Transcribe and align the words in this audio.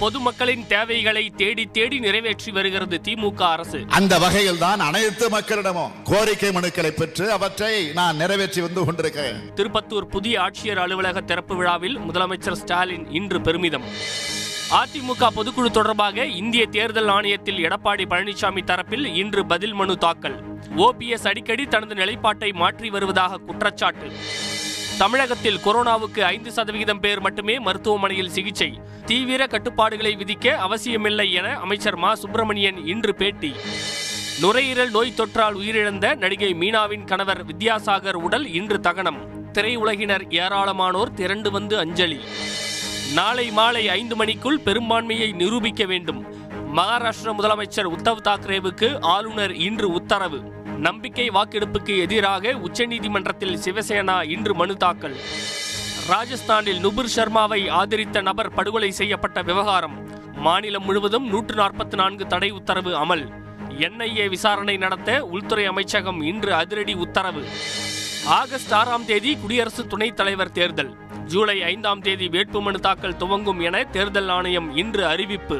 பொதுமக்களின் 0.00 0.66
தேவைகளை 0.66 1.30
தேடி 1.30 1.64
தேடி 1.66 1.98
நிறைவேற்றி 1.98 2.50
வருகிறது 2.52 3.00
திமுக 3.04 3.42
அரசு. 3.42 3.84
அந்த 3.88 4.18
வகையில் 4.18 4.58
தான் 4.58 4.80
அனைத்து 4.80 5.28
மக்களிடமும் 5.28 5.92
கோரிக்கை 6.04 6.50
மனுக்களை 6.50 6.90
பெற்று 6.90 7.32
அவற்றை 7.32 7.92
நான் 7.92 8.16
நிறைவேற்றி 8.16 8.60
வந்து 8.60 8.84
கொண்டிருக்கிறேன். 8.84 9.38
திருப்பத்தூர் 9.54 10.06
புதிய 10.06 10.40
ஆட்சியர் 10.40 10.80
அலுவலக 10.84 11.20
திறப்பு 11.20 11.56
விழாவில் 11.56 11.98
முதலமைச்சர் 11.98 12.58
ஸ்டாலின் 12.62 13.06
இன்று 13.12 13.40
பெருமிதம். 13.40 13.86
அதிமுக 14.80 15.30
பொதுக்குழு 15.36 15.70
தொடர்பாக 15.70 16.24
இந்திய 16.24 16.66
தேர்தல் 16.66 17.08
ஆணையத்தில் 17.08 17.62
எடப்பாடி 17.68 18.06
பழனிசாமி 18.12 18.64
தரப்பில் 18.64 19.04
இன்று 19.14 19.46
பதில் 19.46 19.72
மனு 19.72 19.96
தாக்கல். 19.96 20.38
ஓபிஎஸ் 20.76 21.28
அடிக்கடி 21.28 21.66
தனது 21.66 21.94
நிலைப்பாட்டை 21.94 22.52
மாற்றி 22.52 22.90
வருவதாக 22.90 23.36
குற்றச்சாட்டு. 23.36 24.10
தமிழகத்தில் 24.98 25.56
கொரோனாவுக்கு 25.56 26.20
ஐந்து 26.20 26.52
சதவிகிதம் 26.52 27.00
பேர் 27.00 27.20
மட்டுமே 27.20 27.58
மருத்துவமனையில் 27.58 28.30
சிகிச்சை. 28.30 28.80
தீவிர 29.06 29.46
கட்டுப்பாடுகளை 29.46 30.16
விதிக்க 30.16 30.48
அவசியமில்லை 30.48 31.32
என 31.32 31.58
அமைச்சர் 31.58 31.96
மா. 31.96 32.14
சுப்பிரமணியன் 32.14 32.86
இன்று 32.86 33.14
பேட்டி. 33.14 33.54
நுரையீரல் 34.40 34.90
நோய் 34.90 35.14
தொற்றால் 35.16 35.56
உயிரிழந்த 35.56 36.14
நடிகை 36.14 36.54
மீனாவின் 36.54 37.04
கணவர் 37.04 37.46
வித்யாசாகர் 37.46 38.14
உடல் 38.14 38.52
இன்று 38.52 38.80
தகனம். 38.80 39.48
திரையுலகினர் 39.52 40.22
ஏராளமானோர் 40.28 41.14
திரண்டு 41.14 41.50
வந்து 41.50 41.78
அஞ்சலி. 41.78 42.20
நாளை 43.14 43.50
மாலை 43.50 43.88
ஐந்து 43.88 44.16
மணிக்குள் 44.16 44.60
பெரும்பான்மையை 44.64 45.32
நிரூபிக்க 45.32 45.84
வேண்டும். 45.84 46.34
மகாராஷ்டிர 46.74 47.32
முதலமைச்சர் 47.38 47.90
உத்தவ் 47.90 48.22
தாக்கரேவுக்கு 48.24 49.00
ஆளுநர் 49.00 49.54
இன்று 49.54 49.90
உத்தரவு. 49.90 50.54
நம்பிக்கை 50.78 51.30
வாக்கெடுப்புக்கு 51.30 51.98
எதிராக 51.98 52.52
உச்சநீதிமன்றத்தில் 52.52 53.58
சிவசேனா 53.64 54.28
இன்று 54.28 54.54
மனு 54.54 54.76
தாக்கல். 54.76 55.16
ராஜஸ்தானில் 56.08 56.78
நுபுர் 56.78 57.10
சர்மாவை 57.16 57.70
ஆதரித்த 57.70 58.20
நபர் 58.20 58.54
படுகொலை 58.54 58.90
செய்யப்பட்ட 58.90 59.42
விவகாரம். 59.42 60.08
மாநிலம் 60.34 60.84
முழுவதும் 60.84 61.26
நூற்று 61.26 61.54
நாற்பத்தி 61.54 61.94
நான்கு 61.94 62.26
தடை 62.26 62.50
உத்தரவு 62.50 62.90
அமல். 62.90 63.32
என்ஐஏ 63.78 64.28
விசாரணை 64.28 64.76
நடத்த 64.76 65.24
உள்துறை 65.24 65.64
அமைச்சகம் 65.64 66.20
இன்று 66.22 66.54
அதிரடி 66.54 66.94
உத்தரவு. 66.94 67.44
ஆகஸ்ட் 68.26 68.72
ஆறாம் 68.72 69.04
தேதி 69.04 69.36
குடியரசு 69.36 69.86
துணைத் 69.86 70.16
தலைவர் 70.16 70.52
தேர்தல். 70.52 70.96
ஜூலை 71.26 71.62
ஐந்தாம் 71.62 72.00
தேதி 72.00 72.28
வேட்புமனு 72.28 72.80
தாக்கல் 72.80 73.16
துவங்கும் 73.16 73.60
என 73.60 73.84
தேர்தல் 73.84 74.28
ஆணையம் 74.28 74.76
இன்று 74.76 75.06
அறிவிப்பு. 75.06 75.54